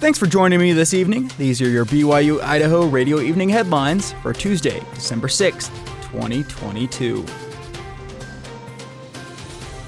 [0.00, 1.30] Thanks for joining me this evening.
[1.36, 5.68] These are your BYU Idaho Radio Evening headlines for Tuesday, December 6th,
[6.10, 7.22] 2022.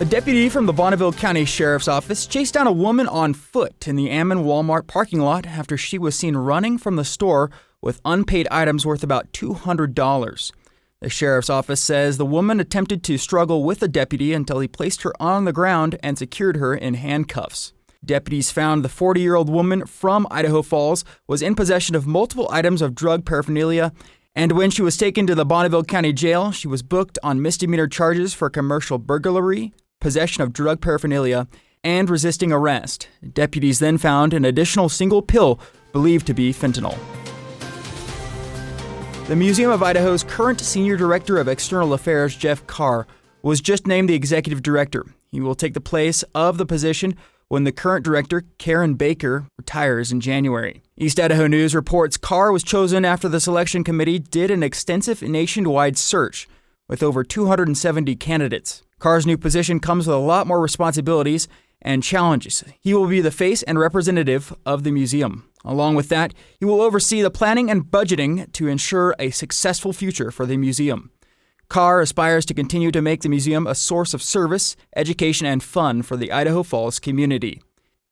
[0.00, 3.94] A deputy from the Bonneville County Sheriff's Office chased down a woman on foot in
[3.94, 7.48] the Ammon Walmart parking lot after she was seen running from the store
[7.80, 10.52] with unpaid items worth about $200.
[11.00, 15.02] The sheriff's office says the woman attempted to struggle with the deputy until he placed
[15.02, 17.74] her on the ground and secured her in handcuffs.
[18.04, 22.48] Deputies found the 40 year old woman from Idaho Falls was in possession of multiple
[22.50, 23.92] items of drug paraphernalia,
[24.34, 27.88] and when she was taken to the Bonneville County Jail, she was booked on misdemeanor
[27.88, 31.46] charges for commercial burglary, possession of drug paraphernalia,
[31.84, 33.08] and resisting arrest.
[33.34, 35.60] Deputies then found an additional single pill
[35.92, 36.98] believed to be fentanyl.
[39.26, 43.06] The Museum of Idaho's current Senior Director of External Affairs, Jeff Carr,
[43.42, 45.04] was just named the Executive Director.
[45.30, 47.16] He will take the place of the position
[47.50, 50.82] when the current director, Karen Baker, retires in January.
[50.96, 55.98] East Idaho News reports Carr was chosen after the selection committee did an extensive nationwide
[55.98, 56.48] search
[56.88, 58.84] with over 270 candidates.
[59.00, 61.48] Carr's new position comes with a lot more responsibilities
[61.82, 62.62] and challenges.
[62.80, 65.50] He will be the face and representative of the museum.
[65.64, 70.30] Along with that, he will oversee the planning and budgeting to ensure a successful future
[70.30, 71.10] for the museum.
[71.70, 76.02] Carr aspires to continue to make the museum a source of service, education, and fun
[76.02, 77.62] for the Idaho Falls community.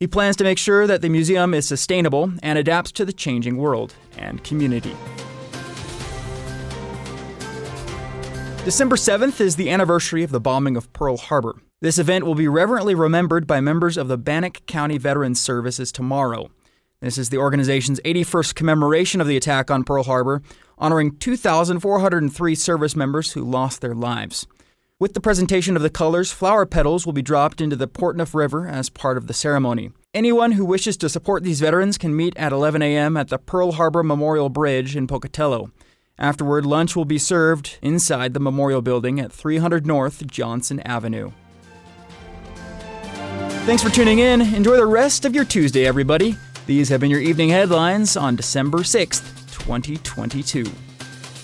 [0.00, 3.56] He plans to make sure that the museum is sustainable and adapts to the changing
[3.56, 4.96] world and community.
[8.64, 11.54] December 7th is the anniversary of the bombing of Pearl Harbor.
[11.80, 16.50] This event will be reverently remembered by members of the Bannock County Veterans Services tomorrow.
[17.04, 20.40] This is the organization's 81st commemoration of the attack on Pearl Harbor,
[20.78, 24.46] honoring 2,403 service members who lost their lives.
[24.98, 28.66] With the presentation of the colors, flower petals will be dropped into the Portneuf River
[28.66, 29.90] as part of the ceremony.
[30.14, 33.18] Anyone who wishes to support these veterans can meet at 11 a.m.
[33.18, 35.70] at the Pearl Harbor Memorial Bridge in Pocatello.
[36.18, 41.32] Afterward, lunch will be served inside the memorial building at 300 North Johnson Avenue.
[43.66, 44.40] Thanks for tuning in.
[44.40, 46.38] Enjoy the rest of your Tuesday, everybody.
[46.66, 50.64] These have been your evening headlines on December 6th, 2022.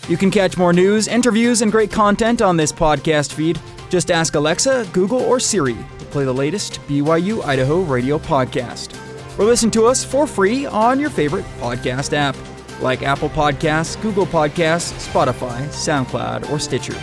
[0.08, 3.60] You can catch more news, interviews, and great content on this podcast feed.
[3.90, 8.96] Just ask Alexa, Google, or Siri to play the latest BYU Idaho radio podcast.
[9.38, 12.34] Or listen to us for free on your favorite podcast app,
[12.80, 16.96] like Apple Podcasts, Google Podcasts, Spotify, SoundCloud, or Stitcher.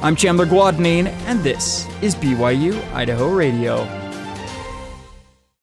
[0.00, 4.05] I'm Chandler Guadagnine, and this is BYU Idaho Radio.